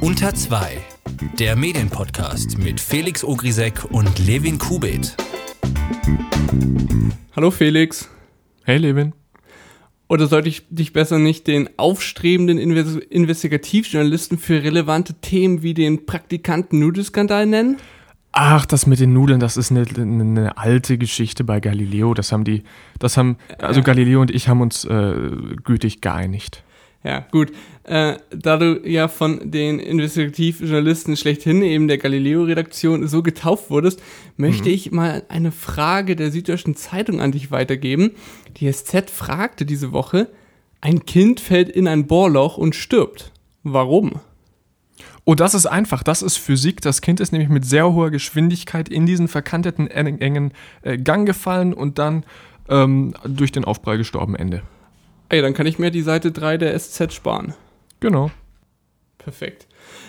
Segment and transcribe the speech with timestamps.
[0.00, 0.78] Unter 2,
[1.38, 5.16] der Medienpodcast mit Felix Ogrisek und Levin Kubit.
[7.34, 8.08] Hallo Felix.
[8.64, 9.12] Hey Levin.
[10.08, 17.46] Oder sollte ich dich besser nicht den aufstrebenden Investigativjournalisten für relevante Themen wie den Praktikanten-Nudelskandal
[17.46, 17.78] nennen?
[18.36, 22.14] Ach, das mit den Nudeln, das ist eine, eine, alte Geschichte bei Galileo.
[22.14, 22.64] Das haben die,
[22.98, 25.14] das haben, also Galileo und ich haben uns äh,
[25.62, 26.64] gütig geeinigt.
[27.04, 27.52] Ja, gut.
[27.82, 34.02] Äh, da du ja von den Investigativjournalisten schlechthin, eben der Galileo-Redaktion, so getauft wurdest,
[34.38, 34.74] möchte mhm.
[34.74, 38.12] ich mal eine Frage der Süddeutschen Zeitung an dich weitergeben.
[38.56, 40.30] Die SZ fragte diese Woche,
[40.80, 43.32] ein Kind fällt in ein Bohrloch und stirbt.
[43.62, 44.20] Warum?
[45.26, 46.02] Oh, das ist einfach.
[46.02, 46.80] Das ist Physik.
[46.80, 50.52] Das Kind ist nämlich mit sehr hoher Geschwindigkeit in diesen verkanteten, engen
[50.82, 52.24] äh, Gang gefallen und dann
[52.68, 54.36] ähm, durch den Aufprall gestorben.
[54.36, 54.62] Ende.
[55.28, 57.54] Ey, dann kann ich mir die Seite 3 der SZ sparen.
[58.00, 58.30] Genau.
[59.18, 59.66] Perfekt.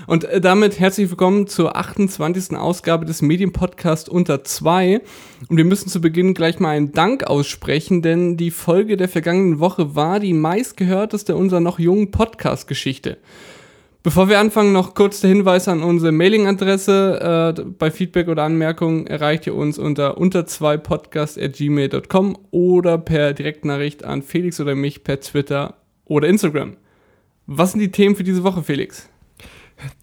[0.07, 2.57] Und äh, damit herzlich willkommen zur 28.
[2.57, 4.99] Ausgabe des Medienpodcasts unter 2.
[5.47, 9.59] Und wir müssen zu Beginn gleich mal einen Dank aussprechen, denn die Folge der vergangenen
[9.59, 13.17] Woche war die meistgehörteste unserer noch jungen Podcast-Geschichte.
[14.05, 17.55] Bevor wir anfangen, noch kurz der Hinweis an unsere Mailingadresse.
[17.57, 24.03] Äh, bei Feedback oder Anmerkungen erreicht ihr uns unter unter 2 podcast.gmail.com oder per Direktnachricht
[24.03, 26.77] an Felix oder mich per Twitter oder Instagram.
[27.47, 29.09] Was sind die Themen für diese Woche, Felix?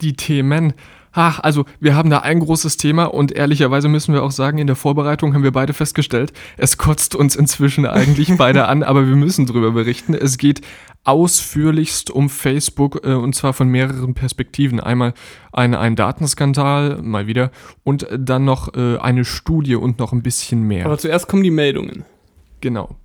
[0.01, 0.73] Die Themen.
[1.13, 4.67] Ach, also wir haben da ein großes Thema und ehrlicherweise müssen wir auch sagen, in
[4.67, 9.17] der Vorbereitung haben wir beide festgestellt, es kotzt uns inzwischen eigentlich beide an, aber wir
[9.17, 10.15] müssen drüber berichten.
[10.15, 10.63] Es geht
[11.05, 14.81] ausführlichst um Facebook äh, und zwar von mehreren Perspektiven.
[14.81, 15.15] Einmal
[15.53, 17.51] ein, ein Datenskandal, mal wieder,
[17.85, 20.87] und dann noch äh, eine Studie und noch ein bisschen mehr.
[20.87, 22.05] Aber zuerst kommen die Meldungen.
[22.61, 22.97] Genau.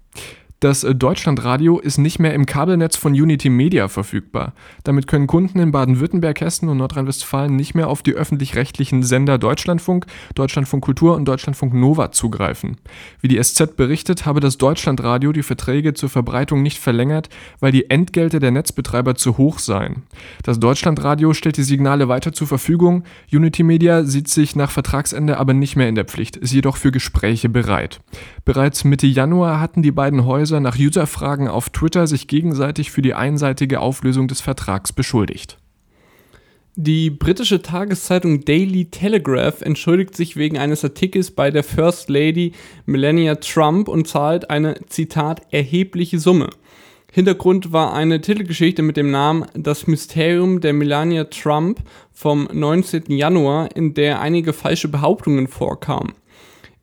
[0.60, 4.54] Das äh, Deutschlandradio ist nicht mehr im Kabelnetz von Unity Media verfügbar.
[4.84, 10.08] Damit können Kunden in Baden-Württemberg, Hessen und Nordrhein-Westfalen nicht mehr auf die öffentlich-rechtlichen Sender Deutschlandfunk,
[10.34, 12.78] Deutschlandfunk Kultur und Deutschlandfunk Nova zugreifen.
[13.22, 17.30] Wie die SZ berichtet, habe das Deutschlandradio die Verträge zur Verbreitung nicht verlängert,
[17.60, 20.04] weil die Entgelte der Netzbetreiber zu hoch seien.
[20.42, 23.04] Das Deutschlandradio stellt die Signale weiter zur Verfügung.
[23.32, 26.92] Unity Media sieht sich nach Vertragsende aber nicht mehr in der Pflicht, ist jedoch für
[26.92, 28.00] Gespräche bereit.
[28.44, 33.02] Bereits Mitte Januar hatten die beiden Häuser Häuser nach Userfragen auf Twitter sich gegenseitig für
[33.02, 35.58] die einseitige Auflösung des Vertrags beschuldigt.
[36.78, 42.54] Die britische Tageszeitung Daily Telegraph entschuldigt sich wegen eines Artikels bei der First Lady
[42.86, 46.50] Melania Trump und zahlt eine, Zitat, erhebliche Summe.
[47.12, 51.82] Hintergrund war eine Titelgeschichte mit dem Namen Das Mysterium der Melania Trump
[52.14, 53.04] vom 19.
[53.08, 56.14] Januar, in der einige falsche Behauptungen vorkamen.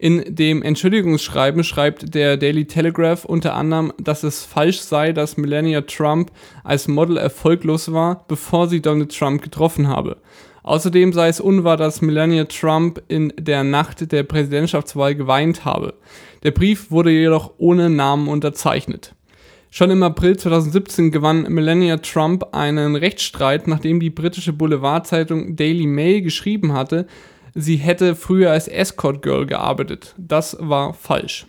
[0.04, 5.80] In dem Entschuldigungsschreiben schreibt der Daily Telegraph unter anderem, dass es falsch sei, dass Melania
[5.80, 6.30] Trump
[6.62, 10.18] als Model erfolglos war, bevor sie Donald Trump getroffen habe.
[10.62, 15.94] Außerdem sei es unwahr, dass Melania Trump in der Nacht der Präsidentschaftswahl geweint habe.
[16.42, 19.14] Der Brief wurde jedoch ohne Namen unterzeichnet.
[19.70, 26.20] Schon im April 2017 gewann Melania Trump einen Rechtsstreit, nachdem die britische Boulevardzeitung Daily Mail
[26.20, 27.06] geschrieben hatte,
[27.54, 30.14] sie hätte früher als Escort Girl gearbeitet.
[30.18, 31.46] Das war falsch.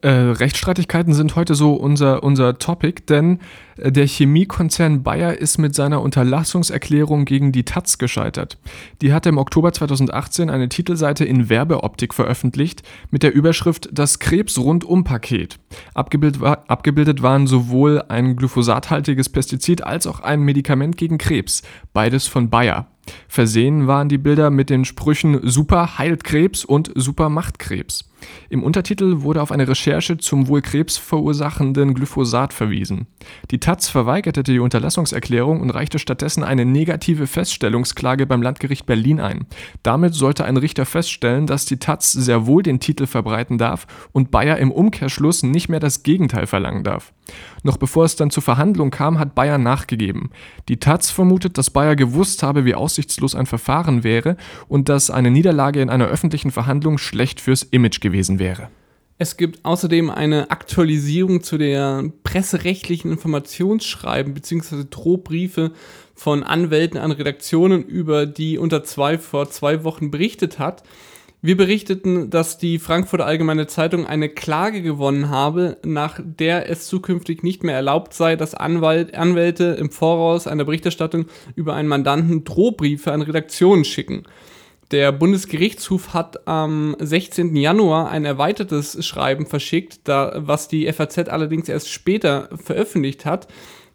[0.00, 3.40] Äh, Rechtsstreitigkeiten sind heute so unser, unser Topic, denn
[3.78, 8.58] äh, der Chemiekonzern Bayer ist mit seiner Unterlassungserklärung gegen die Taz gescheitert.
[9.00, 15.58] Die hatte im Oktober 2018 eine Titelseite in Werbeoptik veröffentlicht mit der Überschrift Das Krebs-Rundum-Paket.
[15.94, 21.62] Abgebildet, war, abgebildet waren sowohl ein glyphosathaltiges Pestizid als auch ein Medikament gegen Krebs,
[21.92, 22.86] beides von Bayer.
[23.28, 28.07] Versehen waren die Bilder mit den Sprüchen Super heilt Krebs und Super macht Krebs.
[28.50, 33.06] Im Untertitel wurde auf eine Recherche zum wohl krebsverursachenden Glyphosat verwiesen.
[33.50, 39.46] Die Taz verweigerte die Unterlassungserklärung und reichte stattdessen eine negative Feststellungsklage beim Landgericht Berlin ein.
[39.82, 44.30] Damit sollte ein Richter feststellen, dass die Taz sehr wohl den Titel verbreiten darf und
[44.30, 47.12] Bayer im Umkehrschluss nicht mehr das Gegenteil verlangen darf.
[47.62, 50.30] Noch bevor es dann zur Verhandlung kam, hat Bayer nachgegeben.
[50.68, 54.38] Die Taz vermutet, dass Bayer gewusst habe, wie aussichtslos ein Verfahren wäre
[54.68, 58.07] und dass eine Niederlage in einer öffentlichen Verhandlung schlecht fürs Image gewesen
[58.38, 58.68] wäre.
[59.20, 64.84] Es gibt außerdem eine Aktualisierung zu der presserechtlichen Informationsschreiben bzw.
[64.88, 65.72] Drohbriefe
[66.14, 70.84] von Anwälten an Redaktionen, über die unter zwei vor zwei Wochen berichtet hat.
[71.40, 77.44] Wir berichteten, dass die Frankfurter Allgemeine Zeitung eine Klage gewonnen habe, nach der es zukünftig
[77.44, 83.12] nicht mehr erlaubt sei, dass Anwalt, Anwälte im Voraus einer Berichterstattung über einen Mandanten Drohbriefe
[83.12, 84.24] an Redaktionen schicken.
[84.90, 87.54] Der Bundesgerichtshof hat am 16.
[87.54, 93.48] Januar ein erweitertes Schreiben verschickt, da, was die FAZ allerdings erst später veröffentlicht hat.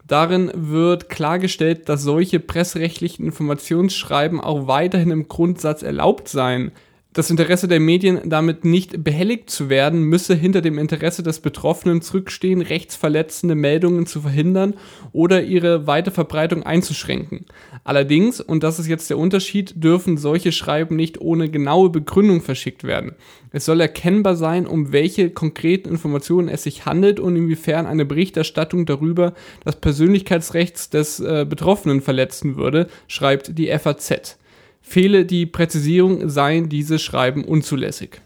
[0.05, 6.71] Darin wird klargestellt, dass solche presserechtlichen Informationsschreiben auch weiterhin im Grundsatz erlaubt seien.
[7.13, 12.01] Das Interesse der Medien, damit nicht behelligt zu werden, müsse hinter dem Interesse des Betroffenen
[12.01, 14.73] zurückstehen, rechtsverletzende Meldungen zu verhindern
[15.11, 17.45] oder ihre Weiterverbreitung einzuschränken.
[17.85, 22.85] Allerdings, und das ist jetzt der Unterschied, dürfen solche Schreiben nicht ohne genaue Begründung verschickt
[22.85, 23.13] werden.
[23.51, 28.85] Es soll erkennbar sein, um welche konkreten Informationen es sich handelt und inwiefern eine Berichterstattung
[28.85, 29.33] darüber
[29.65, 34.37] das Persönlichkeitsrecht des äh, Betroffenen verletzen würde, schreibt die FAZ.
[34.81, 38.21] Fehle die Präzisierung, seien diese Schreiben unzulässig.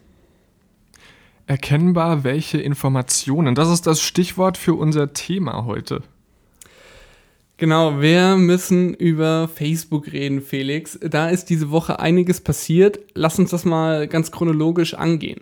[1.47, 3.55] Erkennbar welche Informationen.
[3.55, 6.03] Das ist das Stichwort für unser Thema heute.
[7.59, 10.99] Genau, wir müssen über Facebook reden, Felix.
[11.01, 12.99] Da ist diese Woche einiges passiert.
[13.15, 15.41] Lass uns das mal ganz chronologisch angehen.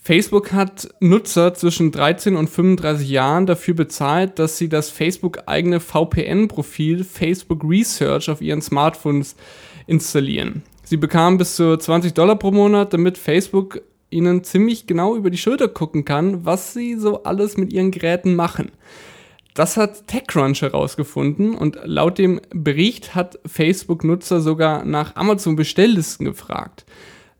[0.00, 7.04] Facebook hat Nutzer zwischen 13 und 35 Jahren dafür bezahlt, dass sie das Facebook-eigene VPN-Profil
[7.04, 9.36] Facebook Research auf ihren Smartphones
[9.86, 10.62] installieren.
[10.84, 15.38] Sie bekamen bis zu 20 Dollar pro Monat, damit Facebook ihnen ziemlich genau über die
[15.38, 18.70] Schulter gucken kann, was sie so alles mit ihren Geräten machen.
[19.56, 26.84] Das hat TechCrunch herausgefunden und laut dem Bericht hat Facebook-Nutzer sogar nach Amazon-Bestelllisten gefragt.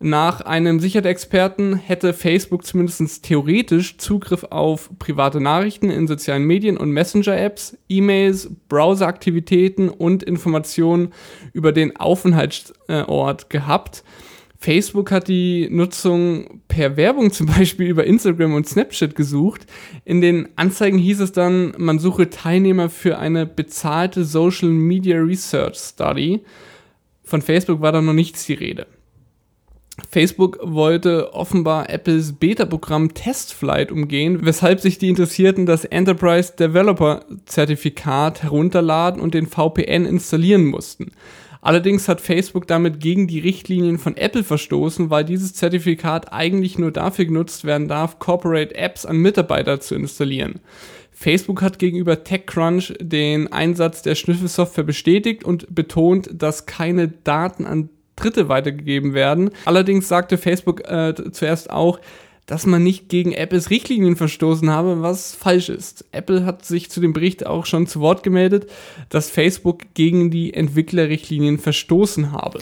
[0.00, 6.90] Nach einem Sicherheitsexperten hätte Facebook zumindest theoretisch Zugriff auf private Nachrichten in sozialen Medien und
[6.90, 11.12] Messenger-Apps, E-Mails, Browser-Aktivitäten und Informationen
[11.52, 14.04] über den Aufenthaltsort gehabt.
[14.66, 19.64] Facebook hat die Nutzung per Werbung zum Beispiel über Instagram und Snapchat gesucht.
[20.04, 25.76] In den Anzeigen hieß es dann, man suche Teilnehmer für eine bezahlte Social Media Research
[25.76, 26.42] Study.
[27.22, 28.88] Von Facebook war da noch nichts die Rede.
[30.10, 38.42] Facebook wollte offenbar Apples Beta-Programm TestFlight umgehen, weshalb sich die Interessierten das Enterprise Developer Zertifikat
[38.42, 41.12] herunterladen und den VPN installieren mussten.
[41.66, 46.92] Allerdings hat Facebook damit gegen die Richtlinien von Apple verstoßen, weil dieses Zertifikat eigentlich nur
[46.92, 50.60] dafür genutzt werden darf, Corporate Apps an Mitarbeiter zu installieren.
[51.10, 57.88] Facebook hat gegenüber TechCrunch den Einsatz der Schnüffelsoftware bestätigt und betont, dass keine Daten an
[58.14, 59.50] Dritte weitergegeben werden.
[59.64, 61.98] Allerdings sagte Facebook äh, zuerst auch,
[62.46, 66.04] dass man nicht gegen Apples Richtlinien verstoßen habe, was falsch ist.
[66.12, 68.70] Apple hat sich zu dem Bericht auch schon zu Wort gemeldet,
[69.08, 72.60] dass Facebook gegen die Entwicklerrichtlinien verstoßen habe.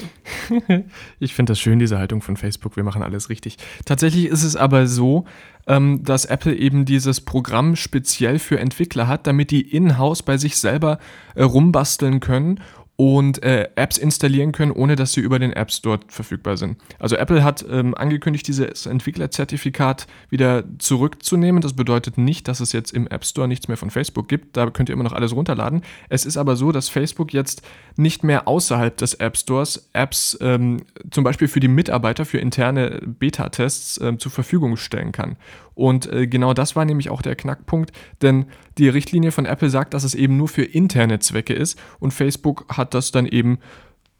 [1.21, 2.77] ich finde das schön, diese Haltung von Facebook.
[2.77, 3.59] Wir machen alles richtig.
[3.85, 5.27] Tatsächlich ist es aber so,
[5.67, 10.57] ähm, dass Apple eben dieses Programm speziell für Entwickler hat, damit die in-house bei sich
[10.57, 10.99] selber
[11.35, 12.61] äh, rumbasteln können
[12.97, 16.77] und äh, Apps installieren können, ohne dass sie über den App Store verfügbar sind.
[17.01, 21.61] Also Apple hat ähm, angekündigt, dieses Entwicklerzertifikat wieder zurückzunehmen.
[21.61, 24.57] Das bedeutet nicht, dass es jetzt im App Store nichts mehr von Facebook gibt.
[24.57, 25.83] Da könnt ihr immer noch alles runterladen.
[26.09, 27.63] Es ist aber so, dass Facebook jetzt
[27.97, 33.01] nicht mehr außerhalb des App Stores Apps ähm, zum Beispiel für die Mitarbeiter für interne
[33.05, 35.37] Beta-Tests äh, zur Verfügung stellen kann.
[35.75, 37.93] Und äh, genau das war nämlich auch der Knackpunkt,
[38.23, 38.47] denn
[38.79, 42.67] die Richtlinie von Apple sagt, dass es eben nur für interne Zwecke ist und Facebook
[42.69, 43.59] hat das dann eben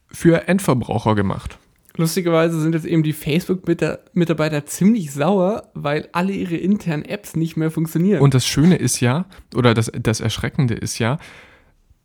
[0.09, 1.59] für Endverbraucher gemacht.
[1.97, 7.71] Lustigerweise sind jetzt eben die Facebook-Mitarbeiter ziemlich sauer, weil alle ihre internen Apps nicht mehr
[7.71, 8.21] funktionieren.
[8.21, 11.19] Und das Schöne ist ja, oder das, das Erschreckende ist ja,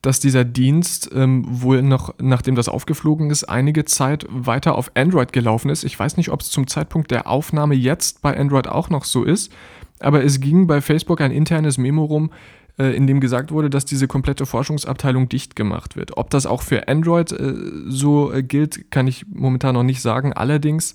[0.01, 5.33] dass dieser Dienst ähm, wohl noch, nachdem das aufgeflogen ist, einige Zeit weiter auf Android
[5.33, 5.83] gelaufen ist.
[5.83, 9.23] Ich weiß nicht, ob es zum Zeitpunkt der Aufnahme jetzt bei Android auch noch so
[9.23, 9.52] ist,
[10.00, 12.31] aber es ging bei Facebook ein internes Memo rum,
[12.78, 16.18] äh, in dem gesagt wurde, dass diese komplette Forschungsabteilung dicht gemacht wird.
[16.18, 17.54] Ob das auch für Android äh,
[17.88, 20.31] so äh, gilt, kann ich momentan noch nicht sagen.
[20.31, 20.94] Allerdings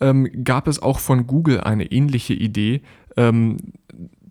[0.00, 2.80] ähm, gab es auch von Google eine ähnliche Idee,
[3.18, 3.58] ähm,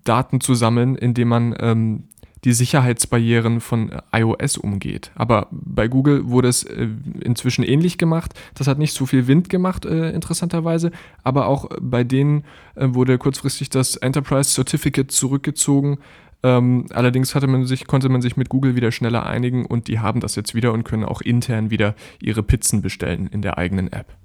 [0.03, 2.03] Daten zu sammeln, indem man ähm,
[2.43, 5.11] die Sicherheitsbarrieren von äh, iOS umgeht.
[5.15, 6.87] Aber bei Google wurde es äh,
[7.21, 8.33] inzwischen ähnlich gemacht.
[8.55, 10.91] Das hat nicht so viel Wind gemacht, äh, interessanterweise.
[11.23, 12.43] Aber auch bei denen
[12.75, 15.99] wurde kurzfristig das Enterprise Certificate zurückgezogen.
[16.41, 20.21] Ähm, allerdings man sich, konnte man sich mit Google wieder schneller einigen und die haben
[20.21, 24.15] das jetzt wieder und können auch intern wieder ihre Pizzen bestellen in der eigenen App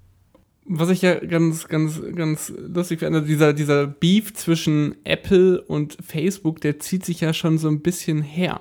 [0.67, 5.99] was ich ja ganz, ganz, ganz lustig finde, also dieser, dieser Beef zwischen Apple und
[6.05, 8.61] Facebook, der zieht sich ja schon so ein bisschen her.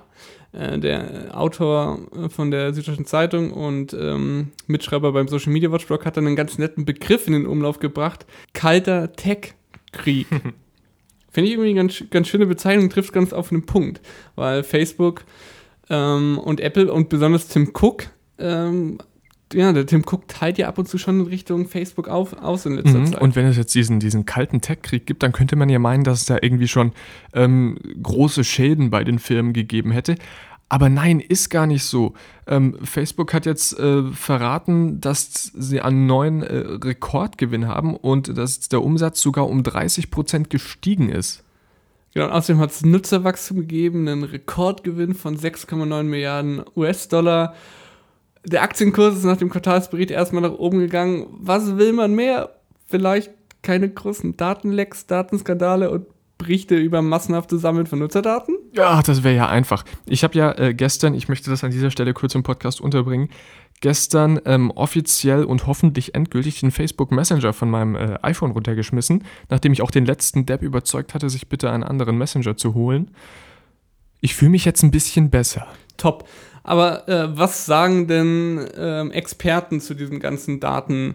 [0.52, 6.16] Äh, der Autor von der Süddeutschen Zeitung und ähm, Mitschreiber beim Social Media Watchblog hat
[6.16, 10.26] dann einen ganz netten Begriff in den Umlauf gebracht: kalter Tech-Krieg.
[11.30, 14.00] Finde ich irgendwie eine ganz, ganz schöne Bezeichnung, trifft ganz auf einen Punkt,
[14.36, 15.24] weil Facebook
[15.90, 18.04] ähm, und Apple und besonders Tim Cook
[18.38, 18.98] ähm,
[19.54, 22.66] ja, der Tim Cook teilt ja ab und zu schon in Richtung Facebook auf, aus
[22.66, 23.06] in letzter Mhm.
[23.06, 23.20] Zeit.
[23.20, 26.20] Und wenn es jetzt diesen, diesen kalten Tech-Krieg gibt, dann könnte man ja meinen, dass
[26.20, 26.92] es da irgendwie schon
[27.32, 30.16] ähm, große Schäden bei den Firmen gegeben hätte.
[30.68, 32.14] Aber nein, ist gar nicht so.
[32.46, 38.68] Ähm, Facebook hat jetzt äh, verraten, dass sie einen neuen äh, Rekordgewinn haben und dass
[38.68, 41.44] der Umsatz sogar um 30% gestiegen ist.
[42.14, 47.54] Genau, und außerdem hat es Nutzerwachstum gegeben, einen Rekordgewinn von 6,9 Milliarden US-Dollar.
[48.44, 51.26] Der Aktienkurs ist nach dem Quartalsbericht erstmal nach oben gegangen.
[51.30, 52.50] Was will man mehr?
[52.86, 53.30] Vielleicht
[53.62, 58.56] keine großen Datenlecks, Datenskandale und Berichte über massenhafte Sammeln von Nutzerdaten?
[58.72, 59.84] Ja, das wäre ja einfach.
[60.06, 63.30] Ich habe ja äh, gestern, ich möchte das an dieser Stelle kurz im Podcast unterbringen,
[63.80, 69.72] gestern ähm, offiziell und hoffentlich endgültig den Facebook Messenger von meinem äh, iPhone runtergeschmissen, nachdem
[69.72, 73.10] ich auch den letzten Depp überzeugt hatte, sich bitte einen anderen Messenger zu holen.
[74.20, 75.66] Ich fühle mich jetzt ein bisschen besser.
[75.96, 76.28] Top.
[76.64, 81.14] Aber äh, was sagen denn ähm, Experten zu diesem ganzen Daten,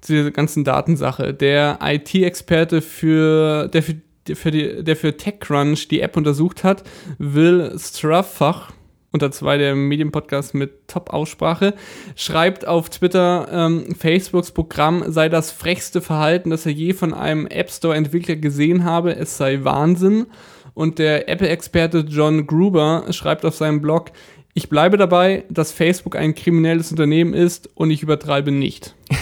[0.00, 1.32] zu dieser ganzen Datensache?
[1.32, 3.94] Der IT-Experte für, der für,
[4.34, 6.82] für, die, der für TechCrunch die App untersucht hat,
[7.18, 8.72] Will Straffach,
[9.12, 11.74] unter zwei der Medienpodcasts mit Top-Aussprache,
[12.16, 17.46] schreibt auf Twitter, ähm, Facebooks Programm sei das frechste Verhalten, das er je von einem
[17.46, 19.14] App Store-Entwickler gesehen habe.
[19.14, 20.26] Es sei Wahnsinn.
[20.74, 24.12] Und der Apple-Experte John Gruber schreibt auf seinem Blog,
[24.58, 28.96] ich bleibe dabei, dass Facebook ein kriminelles Unternehmen ist und ich übertreibe nicht.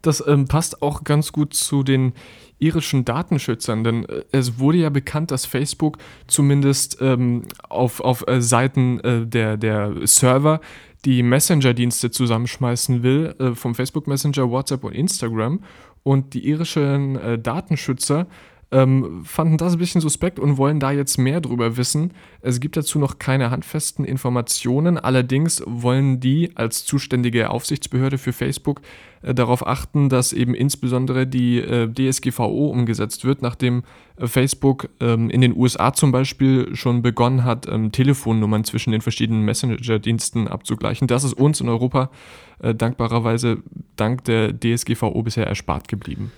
[0.00, 2.12] Das ähm, passt auch ganz gut zu den
[2.60, 8.40] irischen Datenschützern, denn äh, es wurde ja bekannt, dass Facebook zumindest ähm, auf, auf äh,
[8.40, 10.60] Seiten äh, der, der Server
[11.04, 15.64] die Messenger-Dienste zusammenschmeißen will, äh, vom Facebook Messenger, WhatsApp und Instagram.
[16.04, 18.28] Und die irischen äh, Datenschützer
[18.70, 22.12] ähm, fanden das ein bisschen suspekt und wollen da jetzt mehr drüber wissen.
[22.42, 24.98] Es gibt dazu noch keine handfesten Informationen.
[24.98, 28.82] Allerdings wollen die als zuständige Aufsichtsbehörde für Facebook
[29.22, 33.84] äh, darauf achten, dass eben insbesondere die äh, DSGVO umgesetzt wird, nachdem
[34.16, 39.00] äh, Facebook ähm, in den USA zum Beispiel schon begonnen hat, ähm, Telefonnummern zwischen den
[39.00, 41.08] verschiedenen Messenger-Diensten abzugleichen.
[41.08, 42.10] Das ist uns in Europa
[42.58, 43.62] äh, dankbarerweise
[43.96, 46.32] dank der DSGVO bisher erspart geblieben.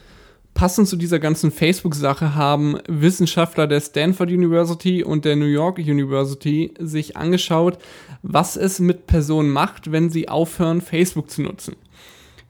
[0.60, 6.74] Passend zu dieser ganzen Facebook-Sache haben Wissenschaftler der Stanford University und der New York University
[6.78, 7.78] sich angeschaut,
[8.22, 11.76] was es mit Personen macht, wenn sie aufhören, Facebook zu nutzen.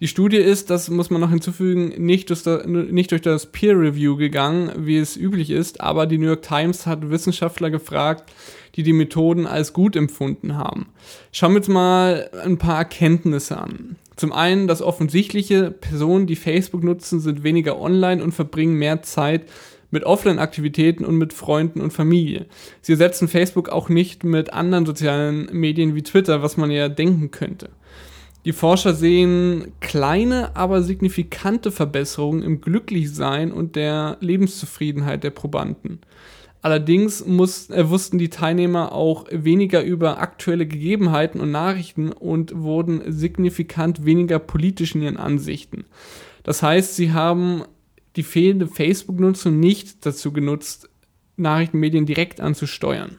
[0.00, 3.78] Die Studie ist, das muss man noch hinzufügen, nicht durch, das, nicht durch das Peer
[3.78, 8.32] Review gegangen, wie es üblich ist, aber die New York Times hat Wissenschaftler gefragt,
[8.74, 10.86] die die Methoden als gut empfunden haben.
[11.30, 13.94] Schauen wir uns mal ein paar Erkenntnisse an.
[14.20, 19.44] Zum einen das Offensichtliche, Personen, die Facebook nutzen, sind weniger online und verbringen mehr Zeit
[19.90, 22.44] mit Offline-Aktivitäten und mit Freunden und Familie.
[22.82, 27.30] Sie ersetzen Facebook auch nicht mit anderen sozialen Medien wie Twitter, was man ja denken
[27.30, 27.70] könnte.
[28.44, 36.00] Die Forscher sehen kleine, aber signifikante Verbesserungen im Glücklichsein und der Lebenszufriedenheit der Probanden.
[36.62, 43.02] Allerdings muss, äh, wussten die Teilnehmer auch weniger über aktuelle Gegebenheiten und Nachrichten und wurden
[43.10, 45.84] signifikant weniger politisch in ihren Ansichten.
[46.42, 47.64] Das heißt, sie haben
[48.16, 50.90] die fehlende Facebook-Nutzung nicht dazu genutzt,
[51.36, 53.18] Nachrichtenmedien direkt anzusteuern.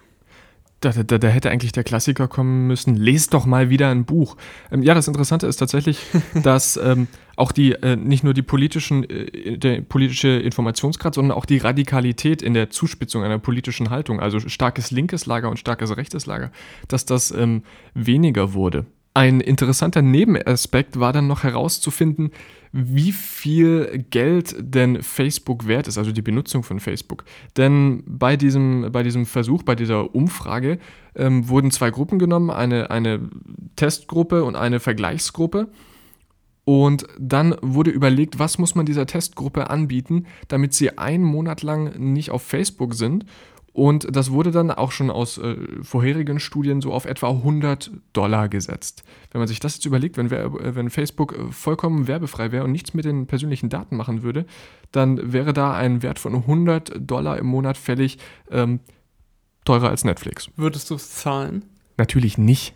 [0.81, 4.35] Da, da, da hätte eigentlich der Klassiker kommen müssen, lest doch mal wieder ein Buch.
[4.71, 5.99] Ähm, ja, das Interessante ist tatsächlich,
[6.43, 11.45] dass ähm, auch die, äh, nicht nur die politischen, äh, der politische Informationsgrad, sondern auch
[11.45, 16.25] die Radikalität in der Zuspitzung einer politischen Haltung, also starkes linkes Lager und starkes rechtes
[16.25, 16.51] Lager,
[16.87, 18.85] dass das ähm, weniger wurde.
[19.13, 22.31] Ein interessanter Nebenaspekt war dann noch herauszufinden,
[22.71, 27.25] wie viel Geld denn Facebook wert ist, also die Benutzung von Facebook.
[27.57, 30.79] Denn bei diesem, bei diesem Versuch, bei dieser Umfrage
[31.15, 33.29] ähm, wurden zwei Gruppen genommen, eine, eine
[33.75, 35.67] Testgruppe und eine Vergleichsgruppe.
[36.63, 41.99] Und dann wurde überlegt, was muss man dieser Testgruppe anbieten, damit sie einen Monat lang
[41.99, 43.25] nicht auf Facebook sind.
[43.73, 48.49] Und das wurde dann auch schon aus äh, vorherigen Studien so auf etwa 100 Dollar
[48.49, 49.03] gesetzt.
[49.31, 52.71] Wenn man sich das jetzt überlegt, wenn, äh, wenn Facebook äh, vollkommen werbefrei wäre und
[52.71, 54.45] nichts mit den persönlichen Daten machen würde,
[54.91, 58.17] dann wäre da ein Wert von 100 Dollar im Monat fällig
[58.49, 58.81] ähm,
[59.63, 60.49] teurer als Netflix.
[60.57, 61.63] Würdest du es zahlen?
[61.97, 62.73] Natürlich nicht.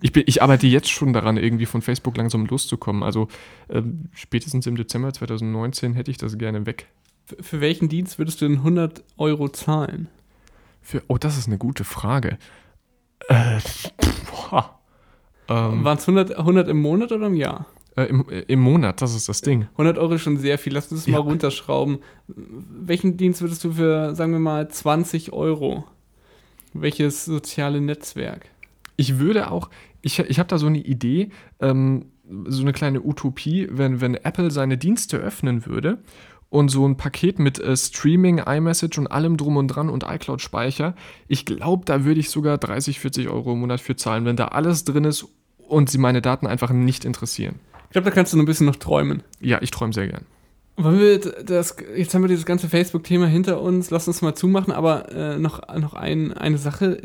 [0.00, 3.02] Ich, bin, ich arbeite jetzt schon daran, irgendwie von Facebook langsam loszukommen.
[3.02, 3.28] Also
[3.68, 6.86] ähm, spätestens im Dezember 2019 hätte ich das gerne weg.
[7.26, 10.08] Für, für welchen Dienst würdest du denn 100 Euro zahlen?
[10.86, 12.38] Für, oh, das ist eine gute Frage.
[13.26, 13.58] Äh,
[14.30, 14.78] boah.
[15.48, 17.66] Ähm, Waren es 100, 100 im Monat oder im Jahr?
[17.96, 19.66] äh, im, äh, Im Monat, das ist das Ding.
[19.72, 20.72] 100 Euro ist schon sehr viel.
[20.74, 21.18] Lass uns das Ja.
[21.18, 21.98] mal runterschrauben.
[22.28, 25.84] Welchen Dienst würdest du für, sagen wir mal, 20 Euro?
[26.72, 28.46] Welches soziale Netzwerk?
[28.94, 29.70] Ich würde auch,
[30.02, 32.12] ich, ich habe da so eine Idee, ähm,
[32.46, 35.98] so eine kleine Utopie, wenn, wenn Apple seine Dienste öffnen würde
[36.48, 40.94] und so ein Paket mit äh, Streaming, iMessage und allem drum und dran und iCloud-Speicher.
[41.28, 44.48] Ich glaube, da würde ich sogar 30, 40 Euro im Monat für zahlen, wenn da
[44.48, 45.26] alles drin ist
[45.58, 47.56] und sie meine Daten einfach nicht interessieren.
[47.84, 49.22] Ich glaube, da kannst du noch ein bisschen noch träumen.
[49.40, 50.24] Ja, ich träume sehr gern.
[50.76, 54.72] Wollen wir das, jetzt haben wir dieses ganze Facebook-Thema hinter uns, lass uns mal zumachen,
[54.72, 57.00] aber äh, noch, noch ein, eine Sache,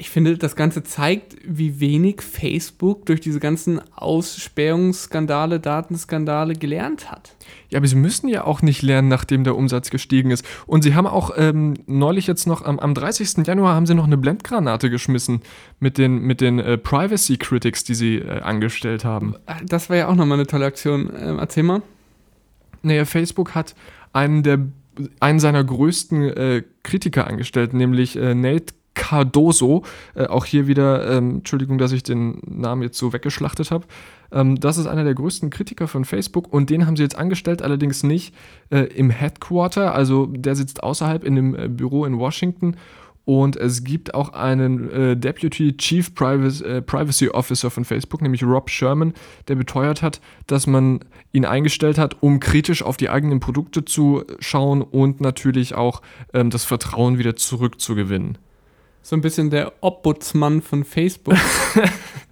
[0.00, 7.36] ich finde, das Ganze zeigt, wie wenig Facebook durch diese ganzen Aussperrungsskandale, Datenskandale gelernt hat.
[7.68, 10.42] Ja, aber sie müssen ja auch nicht lernen, nachdem der Umsatz gestiegen ist.
[10.66, 13.46] Und sie haben auch ähm, neulich jetzt noch, am, am 30.
[13.46, 15.42] Januar haben sie noch eine Blendgranate geschmissen
[15.80, 19.34] mit den, mit den äh, Privacy Critics, die sie äh, angestellt haben.
[19.66, 21.10] Das war ja auch nochmal eine tolle Aktion.
[21.14, 21.82] Ähm, erzähl mal.
[22.80, 23.74] Naja, Facebook hat
[24.14, 24.60] einen der
[25.20, 28.74] einen seiner größten äh, Kritiker angestellt, nämlich äh, Nate
[29.10, 29.82] Cardoso,
[30.14, 33.84] äh, auch hier wieder, ähm, Entschuldigung, dass ich den Namen jetzt so weggeschlachtet habe.
[34.30, 37.60] Ähm, das ist einer der größten Kritiker von Facebook und den haben sie jetzt angestellt,
[37.60, 38.32] allerdings nicht
[38.70, 42.76] äh, im Headquarter, also der sitzt außerhalb in dem äh, Büro in Washington.
[43.24, 48.44] Und es gibt auch einen äh, Deputy Chief Privacy, äh, Privacy Officer von Facebook, nämlich
[48.44, 49.12] Rob Sherman,
[49.48, 51.00] der beteuert hat, dass man
[51.32, 56.00] ihn eingestellt hat, um kritisch auf die eigenen Produkte zu schauen und natürlich auch
[56.32, 58.38] ähm, das Vertrauen wieder zurückzugewinnen
[59.02, 61.36] so ein bisschen der Ombudsmann von Facebook.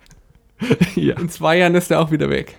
[0.95, 1.19] ja.
[1.19, 2.59] In zwei Jahren ist er auch wieder weg.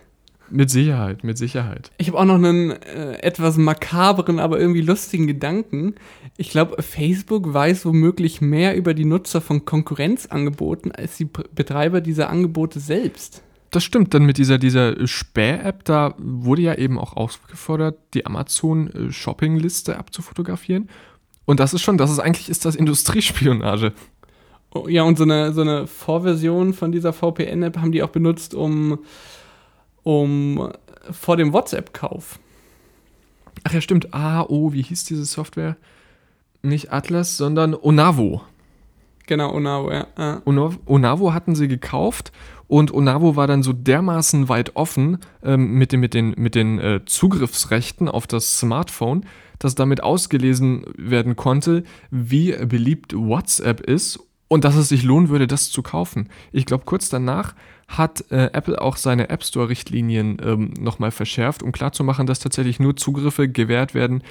[0.51, 1.92] Mit Sicherheit, mit Sicherheit.
[1.98, 5.96] Ich habe auch noch einen äh, etwas makaberen, aber irgendwie lustigen Gedanken.
[6.38, 12.30] Ich glaube, Facebook weiß womöglich mehr über die Nutzer von Konkurrenzangeboten als die Betreiber dieser
[12.30, 13.44] Angebote selbst.
[13.72, 19.98] Das stimmt, dann mit dieser, dieser Späh-App, da wurde ja eben auch aufgefordert, die Amazon-Shopping-Liste
[19.98, 20.89] abzufotografieren.
[21.50, 23.94] Und das ist schon, das ist eigentlich ist das Industriespionage.
[24.72, 28.53] Oh, ja, und so eine, so eine Vorversion von dieser VPN-App haben die auch benutzt,
[28.53, 29.00] um,
[30.03, 30.72] um
[31.10, 32.38] vor dem WhatsApp-Kauf.
[33.63, 34.13] Ach ja, stimmt.
[34.13, 35.75] Ah, oh, wie hieß diese Software?
[36.62, 38.44] Nicht Atlas, sondern Onavo.
[39.25, 40.06] Genau, Onavo, ja.
[40.20, 40.44] ja.
[40.46, 42.32] Onavo hatten sie gekauft
[42.68, 46.78] und Onavo war dann so dermaßen weit offen ähm, mit den, mit den, mit den
[46.78, 49.26] äh, Zugriffsrechten auf das Smartphone,
[49.60, 55.48] dass damit ausgelesen werden konnte, wie beliebt WhatsApp ist und dass es sich lohnen würde,
[55.48, 56.30] das zu kaufen.
[56.52, 57.54] Ich glaube, kurz danach
[57.88, 62.95] hat äh, Apple auch seine App Store-Richtlinien ähm, nochmal verschärft, um klarzumachen, dass tatsächlich nur
[62.95, 64.24] Zugriffe gewährt werden,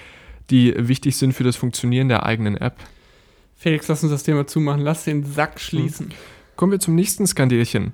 [0.51, 2.77] die wichtig sind für das Funktionieren der eigenen App.
[3.57, 4.81] Felix, lass uns das Thema zumachen.
[4.81, 6.07] Lass den Sack schließen.
[6.11, 6.14] Hm.
[6.57, 7.93] Kommen wir zum nächsten Skandälchen.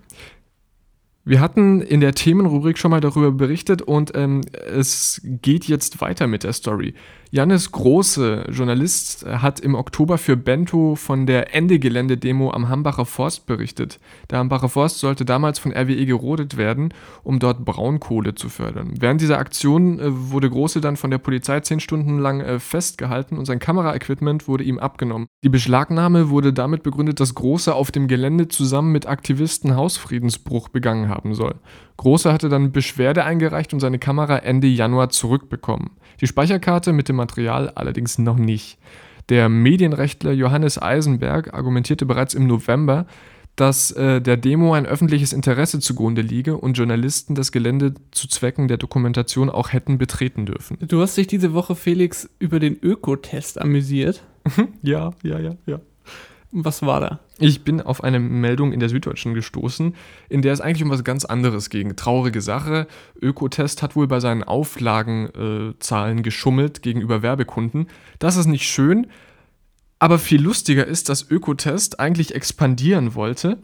[1.26, 6.26] Wir hatten in der Themenrubrik schon mal darüber berichtet und ähm, es geht jetzt weiter
[6.26, 6.92] mit der Story.
[7.34, 13.98] Jannis Große, Journalist, hat im Oktober für Bento von der Ende-Gelände-Demo am Hambacher Forst berichtet.
[14.30, 18.94] Der Hambacher Forst sollte damals von RWE gerodet werden, um dort Braunkohle zu fördern.
[19.00, 23.36] Während dieser Aktion äh, wurde Große dann von der Polizei zehn Stunden lang äh, festgehalten
[23.36, 25.26] und sein Kameraequipment wurde ihm abgenommen.
[25.42, 31.08] Die Beschlagnahme wurde damit begründet, dass Große auf dem Gelände zusammen mit Aktivisten Hausfriedensbruch begangen
[31.14, 31.54] haben soll.
[31.96, 35.90] Große hatte dann Beschwerde eingereicht und seine Kamera Ende Januar zurückbekommen.
[36.20, 38.78] Die Speicherkarte mit dem Material allerdings noch nicht.
[39.28, 43.06] Der Medienrechtler Johannes Eisenberg argumentierte bereits im November,
[43.56, 48.68] dass äh, der Demo ein öffentliches Interesse zugrunde liege und Journalisten das Gelände zu Zwecken
[48.68, 50.76] der Dokumentation auch hätten betreten dürfen.
[50.80, 54.24] Du hast dich diese Woche, Felix, über den Ökotest amüsiert.
[54.82, 55.80] ja, ja, ja, ja.
[56.56, 57.18] Was war da?
[57.40, 59.96] Ich bin auf eine Meldung in der Süddeutschen gestoßen,
[60.28, 61.96] in der es eigentlich um was ganz anderes ging.
[61.96, 62.86] Traurige Sache.
[63.20, 67.88] Ökotest hat wohl bei seinen Auflagenzahlen äh, geschummelt gegenüber Werbekunden.
[68.20, 69.08] Das ist nicht schön,
[69.98, 73.58] aber viel lustiger ist, dass Ökotest eigentlich expandieren wollte.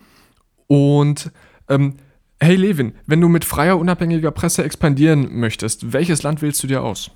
[0.66, 1.30] Und
[1.68, 1.94] ähm,
[2.40, 6.82] hey Levin, wenn du mit freier, unabhängiger Presse expandieren möchtest, welches Land wählst du dir
[6.82, 7.12] aus?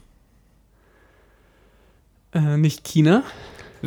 [2.32, 3.24] Äh, nicht China.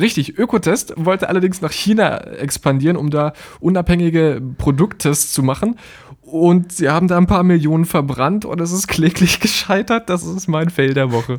[0.00, 5.76] Richtig, Ökotest wollte allerdings nach China expandieren, um da unabhängige Produkttests zu machen.
[6.22, 10.10] Und sie haben da ein paar Millionen verbrannt und es ist kläglich gescheitert.
[10.10, 11.38] Das ist mein Fail der Woche.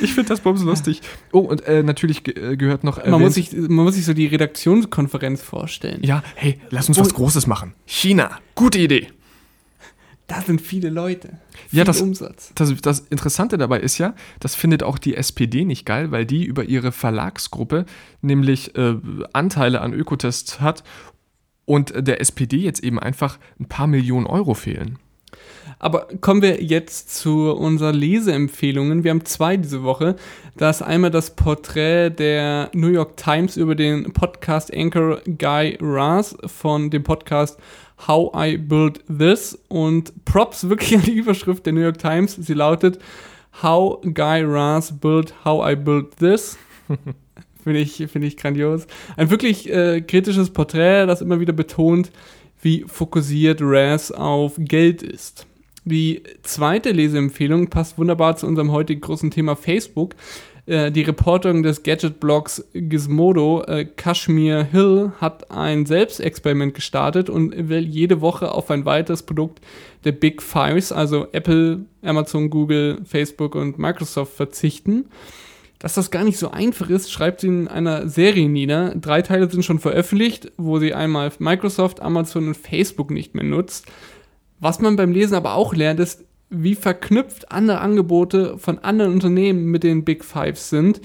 [0.00, 1.02] Ich finde das Bums lustig.
[1.32, 3.04] Oh, und äh, natürlich ge äh, gehört noch.
[3.04, 6.00] Man muss, sich, man muss sich so die Redaktionskonferenz vorstellen.
[6.02, 7.02] Ja, hey, lass uns oh.
[7.02, 7.74] was Großes machen.
[7.84, 9.08] China, gute Idee
[10.26, 11.38] da sind viele Leute.
[11.68, 12.52] Viel ja, das, Umsatz.
[12.54, 16.44] Das, das Interessante dabei ist ja, das findet auch die SPD nicht geil, weil die
[16.44, 17.86] über ihre Verlagsgruppe
[18.22, 18.96] nämlich äh,
[19.32, 20.82] Anteile an Ökotest hat
[21.64, 24.98] und der SPD jetzt eben einfach ein paar Millionen Euro fehlen.
[25.78, 29.04] Aber kommen wir jetzt zu unseren Leseempfehlungen.
[29.04, 30.16] Wir haben zwei diese Woche.
[30.56, 36.36] Da ist einmal das Porträt der New York Times über den Podcast Anchor Guy Raz
[36.46, 37.58] von dem Podcast
[38.06, 42.36] How I Built This und Props wirklich an die Überschrift der New York Times.
[42.36, 42.98] Sie lautet
[43.62, 46.58] How Guy Raz Built How I Built This.
[47.64, 48.86] Finde ich, finde ich grandios.
[49.16, 52.12] Ein wirklich äh, kritisches Porträt, das immer wieder betont,
[52.62, 55.46] wie fokussiert Raz auf Geld ist.
[55.84, 60.14] Die zweite Leseempfehlung passt wunderbar zu unserem heutigen großen Thema Facebook.
[60.66, 67.86] Äh, die Reporterin des Gadget-Blogs Gizmodo, äh, Kashmir Hill, hat ein Selbstexperiment gestartet und will
[67.86, 69.60] jede Woche auf ein weiteres Produkt
[70.04, 75.06] der Big Fives, also Apple, Amazon, Google, Facebook und Microsoft, verzichten.
[75.78, 78.94] Dass das gar nicht so einfach ist, schreibt sie in einer Serie nieder.
[78.94, 83.86] Drei Teile sind schon veröffentlicht, wo sie einmal Microsoft, Amazon und Facebook nicht mehr nutzt.
[84.58, 89.66] Was man beim Lesen aber auch lernt, ist, wie verknüpft andere Angebote von anderen Unternehmen
[89.66, 91.00] mit den Big Fives sind.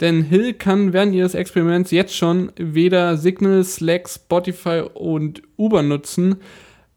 [0.00, 6.36] Denn Hill kann während ihres Experiments jetzt schon weder Signal, Slack, Spotify und Uber nutzen,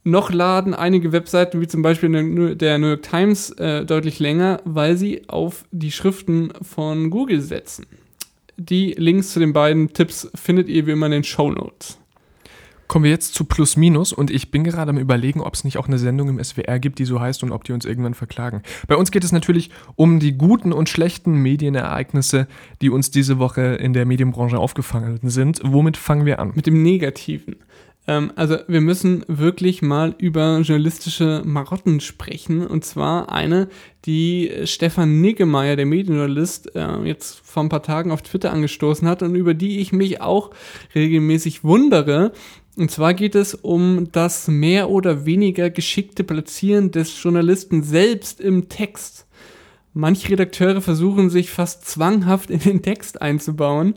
[0.03, 4.97] noch laden einige Webseiten wie zum Beispiel der New York Times äh, deutlich länger, weil
[4.97, 7.87] sie auf die Schriften von Google setzen.
[8.55, 11.99] Die Links zu den beiden Tipps findet ihr wie immer in den Show Notes.
[12.87, 15.77] Kommen wir jetzt zu Plus Minus und ich bin gerade am Überlegen, ob es nicht
[15.77, 18.61] auch eine Sendung im SWR gibt, die so heißt und ob die uns irgendwann verklagen.
[18.87, 22.47] Bei uns geht es natürlich um die guten und schlechten Medienereignisse,
[22.81, 25.61] die uns diese Woche in der Medienbranche aufgefangen sind.
[25.63, 26.51] Womit fangen wir an?
[26.55, 27.55] Mit dem Negativen.
[28.07, 32.65] Ähm, also wir müssen wirklich mal über journalistische Marotten sprechen.
[32.65, 33.67] Und zwar eine,
[34.05, 39.23] die Stefan Niggemeier, der Medienjournalist, äh, jetzt vor ein paar Tagen auf Twitter angestoßen hat
[39.23, 40.51] und über die ich mich auch
[40.93, 42.31] regelmäßig wundere.
[42.77, 48.67] Und zwar geht es um das mehr oder weniger geschickte Platzieren des Journalisten selbst im
[48.67, 49.25] Text.
[49.93, 53.95] Manche Redakteure versuchen sich fast zwanghaft in den Text einzubauen.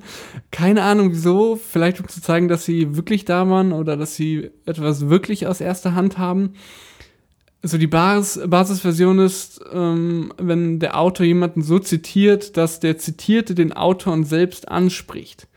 [0.53, 4.51] Keine Ahnung wieso, vielleicht um zu zeigen, dass sie wirklich da waren oder dass sie
[4.65, 6.53] etwas wirklich aus erster Hand haben.
[7.63, 13.57] Also die Basis, Basisversion ist, ähm, wenn der Autor jemanden so zitiert, dass der Zitierte
[13.57, 15.49] den Autoren selbst anspricht.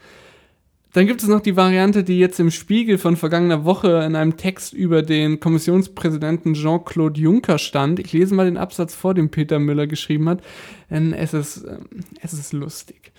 [0.94, 4.36] Dann gibt es noch die Variante, die jetzt im Spiegel von vergangener Woche in einem
[4.36, 8.00] Text über den Kommissionspräsidenten Jean-Claude Juncker stand.
[8.00, 10.42] Ich lese mal den Absatz vor, den Peter Müller geschrieben hat,
[10.90, 11.78] denn es ist, äh,
[12.22, 13.14] es ist lustig.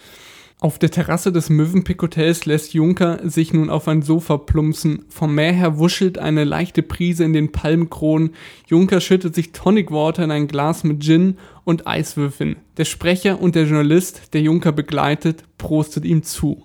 [0.61, 5.07] Auf der Terrasse des Mövenpick Hotels lässt Juncker sich nun auf ein Sofa plumpsen.
[5.09, 8.35] Vom Meer her wuschelt eine leichte Prise in den Palmkronen.
[8.69, 12.57] Juncker schüttet sich Tonic Water in ein Glas mit Gin und Eiswürfeln.
[12.77, 16.65] Der Sprecher und der Journalist, der Juncker begleitet, prostet ihm zu.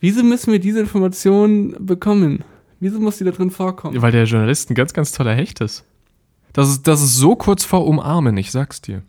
[0.00, 2.42] Wieso müssen wir diese Information bekommen?
[2.80, 4.00] Wieso muss die da drin vorkommen?
[4.00, 5.84] Weil der Journalist ein ganz, ganz toller Hecht ist.
[6.52, 9.02] Das ist, das ist so kurz vor Umarmen, ich sag's dir.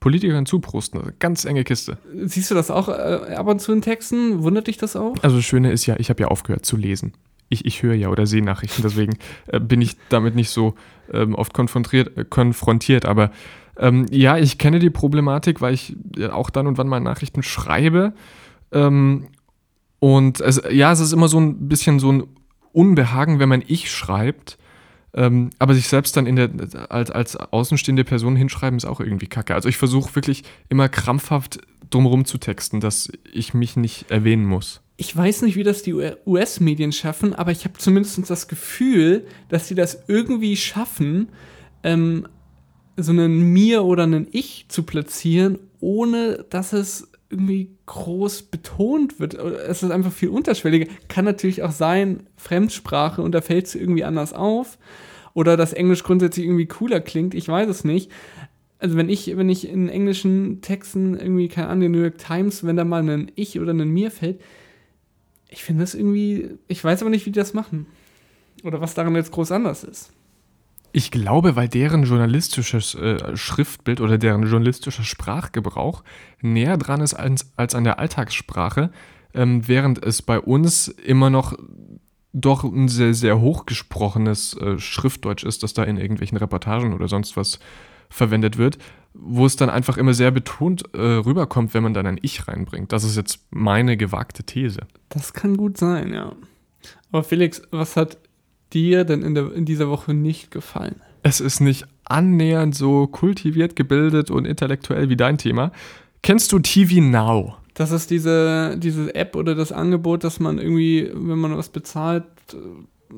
[0.00, 1.98] Politikern zuprosten, ganz enge Kiste.
[2.24, 4.42] Siehst du das auch äh, ab und zu in Texten?
[4.42, 5.14] Wundert dich das auch?
[5.22, 7.12] Also das Schöne ist ja, ich habe ja aufgehört zu lesen.
[7.48, 10.74] Ich, ich höre ja oder sehe Nachrichten, deswegen äh, bin ich damit nicht so
[11.12, 13.06] ähm, oft konfrontiert, äh, konfrontiert.
[13.06, 13.30] Aber
[13.78, 15.96] ähm, ja, ich kenne die Problematik, weil ich
[16.30, 18.12] auch dann und wann mal Nachrichten schreibe.
[18.72, 19.28] Ähm,
[19.98, 22.24] und es, ja, es ist immer so ein bisschen so ein
[22.72, 24.58] Unbehagen, wenn man ich schreibt.
[25.14, 26.50] Ähm, aber sich selbst dann in der,
[26.90, 29.54] als, als außenstehende Person hinschreiben, ist auch irgendwie kacke.
[29.54, 34.82] Also ich versuche wirklich immer krampfhaft drumherum zu texten, dass ich mich nicht erwähnen muss.
[34.98, 39.68] Ich weiß nicht, wie das die US-Medien schaffen, aber ich habe zumindest das Gefühl, dass
[39.68, 41.28] sie das irgendwie schaffen,
[41.82, 42.26] ähm,
[42.96, 49.34] so einen Mir oder einen Ich zu platzieren, ohne dass es irgendwie groß betont wird.
[49.34, 50.86] Es ist einfach viel unterschwelliger.
[51.08, 54.78] Kann natürlich auch sein, Fremdsprache und da fällt es irgendwie anders auf.
[55.34, 57.34] Oder dass Englisch grundsätzlich irgendwie cooler klingt.
[57.34, 58.10] Ich weiß es nicht.
[58.78, 62.64] Also wenn ich, wenn ich in englischen Texten irgendwie, keine Ahnung, die New York Times,
[62.64, 64.40] wenn da mal ein Ich oder ein Mir fällt,
[65.48, 67.86] ich finde das irgendwie, ich weiß aber nicht, wie die das machen.
[68.64, 70.12] Oder was daran jetzt groß anders ist.
[70.96, 76.02] Ich glaube, weil deren journalistisches äh, Schriftbild oder deren journalistischer Sprachgebrauch
[76.40, 78.90] näher dran ist als, als an der Alltagssprache,
[79.34, 81.52] ähm, während es bei uns immer noch
[82.32, 87.36] doch ein sehr, sehr hochgesprochenes äh, Schriftdeutsch ist, das da in irgendwelchen Reportagen oder sonst
[87.36, 87.58] was
[88.08, 88.78] verwendet wird,
[89.12, 92.90] wo es dann einfach immer sehr betont äh, rüberkommt, wenn man dann ein Ich reinbringt.
[92.90, 94.80] Das ist jetzt meine gewagte These.
[95.10, 96.32] Das kann gut sein, ja.
[97.12, 98.16] Aber Felix, was hat
[98.76, 101.00] dir denn in, der, in dieser Woche nicht gefallen?
[101.22, 105.72] Es ist nicht annähernd so kultiviert, gebildet und intellektuell wie dein Thema.
[106.22, 107.54] Kennst du TV Now?
[107.74, 112.24] Das ist diese, diese App oder das Angebot, dass man irgendwie, wenn man was bezahlt,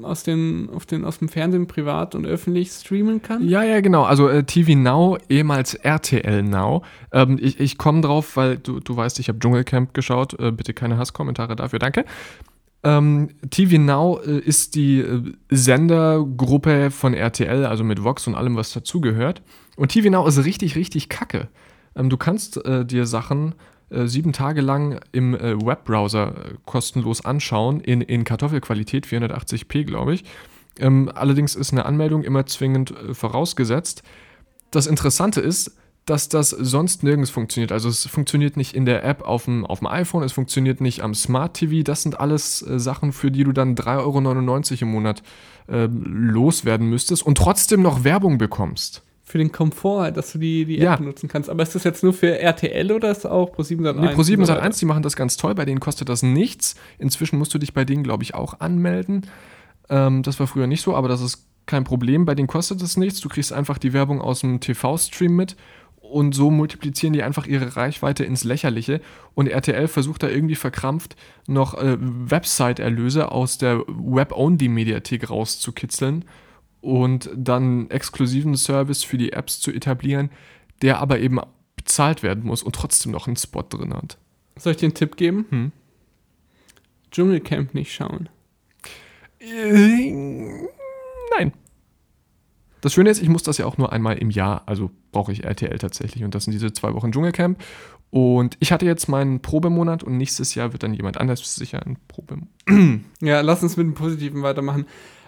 [0.03, 3.47] aus, den, auf den, aus dem Fernsehen privat und öffentlich streamen kann?
[3.49, 4.05] Ja, ja, genau.
[4.05, 6.83] Also äh, TV Now, ehemals RTL Now.
[7.13, 10.39] Ähm, ich ich komme drauf, weil du, du weißt, ich habe Dschungelcamp geschaut.
[10.39, 12.05] Äh, bitte keine Hasskommentare dafür, danke.
[12.85, 18.57] Ähm, TV Now äh, ist die äh, Sendergruppe von RTL, also mit Vox und allem,
[18.57, 19.43] was dazugehört.
[19.77, 21.49] Und TV Now ist richtig, richtig kacke.
[21.97, 23.57] Ähm, du kannst äh, dir Sachen
[23.91, 26.35] äh, sieben Tage lang im Webbrowser
[26.67, 30.25] kostenlos anschauen, in, in Kartoffelqualität, 480p, glaube ich.
[30.79, 34.05] Ähm, allerdings ist eine Anmeldung immer zwingend vorausgesetzt.
[34.71, 35.77] Das Interessante ist,
[36.11, 37.73] dass das sonst nirgends funktioniert.
[37.73, 41.03] Also es funktioniert nicht in der App auf dem, auf dem iPhone, es funktioniert nicht
[41.03, 41.83] am Smart TV.
[41.83, 45.23] Das sind alles äh, Sachen, für die du dann 3,99 Euro im Monat
[45.69, 49.03] äh, loswerden müsstest und trotzdem noch Werbung bekommst.
[49.25, 50.97] Für den Komfort, dass du die, die App Ja.
[50.97, 51.51] benutzen kannst.
[51.51, 53.93] Aber ist das jetzt nur für RTL oder ist das auch Pro7 Sat1?
[54.01, 56.23] Nee, Pro7 und so Sat 1, die machen das ganz toll, bei denen kostet das
[56.23, 56.77] nichts.
[56.99, 59.27] Inzwischen musst du dich bei denen, glaube ich, auch anmelden.
[59.91, 62.25] Ähm, das war früher nicht so, aber das ist kein Problem.
[62.25, 63.21] Bei denen kostet es nichts.
[63.21, 65.57] Du kriegst einfach die Werbung aus dem TV-Stream mit
[66.11, 69.01] und so multiplizieren die einfach ihre Reichweite ins Lächerliche.
[69.35, 71.17] Und RTL versucht da irgendwie verkrampft
[71.47, 76.25] noch äh, Website-Erlöse aus der Web-Only-Mediathek rauszukitzeln
[76.81, 80.31] und dann exklusiven Service für die Apps zu etablieren,
[80.83, 81.41] der aber eben
[81.77, 84.19] bezahlt werden muss und trotzdem noch einen Spot drin hat.
[84.57, 85.47] Soll ich dir einen Tipp geben?
[85.51, 85.73] Hm.
[87.11, 88.29] Dschungelcamp nicht schauen.
[89.41, 90.13] Äh,
[91.37, 91.53] Nein.
[92.81, 95.45] Das Schöne ist, ich muss das ja auch nur einmal im Jahr, also brauche ich
[95.45, 96.25] RTL tatsächlich.
[96.25, 97.59] Und das sind diese zwei Wochen Dschungelcamp.
[98.11, 101.97] Und ich hatte jetzt meinen Probemonat und nächstes Jahr wird dann jemand anders sicher ein
[102.09, 102.49] Probemonat.
[103.21, 104.87] Ja, lass uns mit dem Positiven weitermachen.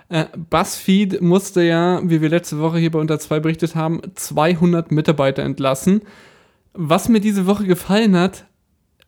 [0.09, 4.93] Äh, BuzzFeed musste ja, wie wir letzte Woche hier bei Unter 2 berichtet haben, 200
[4.93, 6.03] Mitarbeiter entlassen.
[6.73, 8.45] Was mir diese Woche gefallen hat,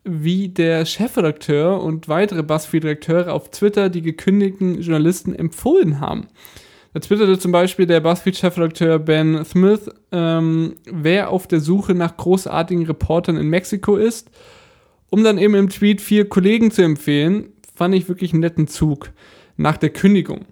[0.03, 6.27] wie der Chefredakteur und weitere BuzzFeed-Redakteure auf Twitter die gekündigten Journalisten empfohlen haben.
[6.93, 12.85] Da twitterte zum Beispiel der BuzzFeed-Chefredakteur Ben Smith, ähm, wer auf der Suche nach großartigen
[12.85, 14.29] Reportern in Mexiko ist,
[15.09, 19.09] um dann eben im Tweet vier Kollegen zu empfehlen, fand ich wirklich einen netten Zug
[19.57, 20.45] nach der Kündigung.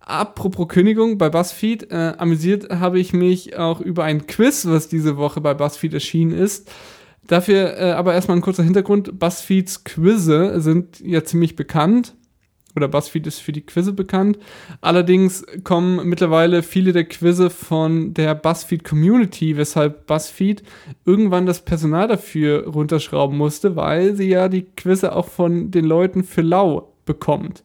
[0.00, 5.16] Apropos Kündigung, bei BuzzFeed äh, amüsiert habe ich mich auch über ein Quiz, was diese
[5.16, 6.70] Woche bei BuzzFeed erschienen ist.
[7.26, 9.18] Dafür äh, aber erstmal ein kurzer Hintergrund.
[9.18, 12.14] BuzzFeeds Quizze sind ja ziemlich bekannt.
[12.76, 14.38] Oder BuzzFeed ist für die Quizze bekannt.
[14.80, 20.62] Allerdings kommen mittlerweile viele der Quizze von der BuzzFeed Community, weshalb BuzzFeed
[21.04, 26.24] irgendwann das Personal dafür runterschrauben musste, weil sie ja die Quizze auch von den Leuten
[26.24, 27.64] für lau bekommt.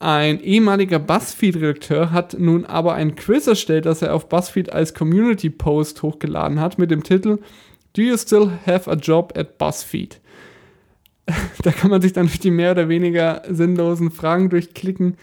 [0.00, 6.02] Ein ehemaliger BuzzFeed-Redakteur hat nun aber ein Quiz erstellt, das er auf BuzzFeed als Community-Post
[6.02, 7.38] hochgeladen hat mit dem Titel
[7.96, 10.20] Do you still have a job at BuzzFeed?
[11.62, 15.16] da kann man sich dann durch die mehr oder weniger sinnlosen Fragen durchklicken.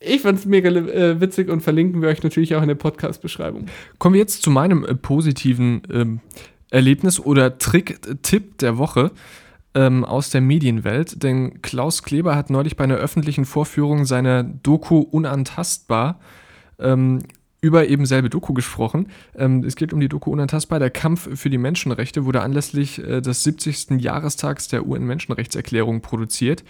[0.00, 3.66] Ich fand es mega äh, witzig und verlinken wir euch natürlich auch in der Podcast-Beschreibung.
[3.98, 6.20] Kommen wir jetzt zu meinem äh, positiven ähm,
[6.70, 9.10] Erlebnis oder Trick-Tipp der Woche
[9.74, 11.22] ähm, aus der Medienwelt.
[11.22, 16.20] Denn Klaus Kleber hat neulich bei einer öffentlichen Vorführung seiner Doku Unantastbar
[16.78, 17.20] ähm,
[17.60, 19.08] über eben selbe Doku gesprochen.
[19.34, 20.78] Ähm, es geht um die Doku Unantastbar.
[20.78, 24.00] Der Kampf für die Menschenrechte wurde anlässlich äh, des 70.
[24.00, 26.64] Jahrestags der UN-Menschenrechtserklärung produziert.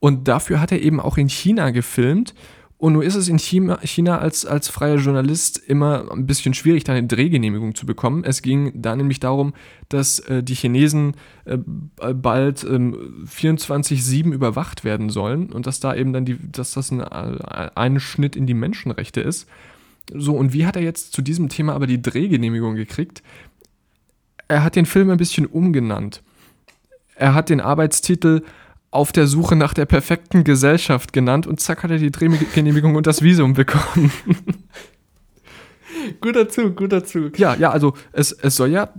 [0.00, 2.34] Und dafür hat er eben auch in China gefilmt.
[2.78, 6.84] Und nun ist es in China, China als, als freier Journalist immer ein bisschen schwierig,
[6.84, 8.22] da eine Drehgenehmigung zu bekommen.
[8.22, 9.54] Es ging da nämlich darum,
[9.88, 11.14] dass äh, die Chinesen
[11.46, 16.90] äh, bald ähm, 24-7 überwacht werden sollen und dass da eben dann die, dass das
[16.92, 19.48] ein, ein Schnitt in die Menschenrechte ist.
[20.12, 23.22] So, und wie hat er jetzt zu diesem Thema aber die Drehgenehmigung gekriegt?
[24.48, 26.22] Er hat den Film ein bisschen umgenannt.
[27.16, 28.42] Er hat den Arbeitstitel
[28.90, 33.06] auf der Suche nach der perfekten Gesellschaft genannt und zack hat er die Drehgenehmigung und
[33.06, 34.12] das Visum bekommen.
[36.20, 37.38] guter Zug, guter Zug.
[37.38, 38.92] Ja, ja, also es, es soll ja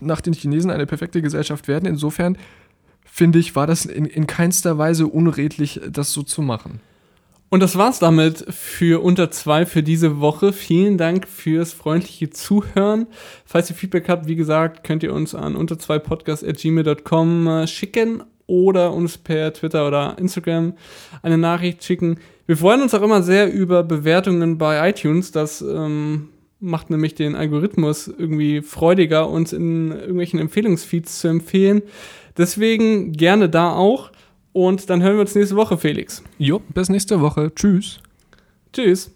[0.00, 1.86] nach den Chinesen eine perfekte Gesellschaft werden.
[1.86, 2.38] Insofern
[3.04, 6.80] finde ich, war das in, in keinster Weise unredlich, das so zu machen.
[7.54, 10.52] Und das war's damit für unter zwei für diese Woche.
[10.52, 13.06] Vielen Dank fürs freundliche Zuhören.
[13.44, 18.92] Falls ihr Feedback habt, wie gesagt, könnt ihr uns an unter zwei podcast.gmail.com schicken oder
[18.92, 20.72] uns per Twitter oder Instagram
[21.22, 22.18] eine Nachricht schicken.
[22.46, 25.30] Wir freuen uns auch immer sehr über Bewertungen bei iTunes.
[25.30, 31.82] Das ähm, macht nämlich den Algorithmus irgendwie freudiger, uns in irgendwelchen Empfehlungsfeeds zu empfehlen.
[32.36, 34.10] Deswegen gerne da auch.
[34.54, 36.22] Und dann hören wir uns nächste Woche, Felix.
[36.38, 37.52] Jo, bis nächste Woche.
[37.54, 37.98] Tschüss.
[38.72, 39.13] Tschüss.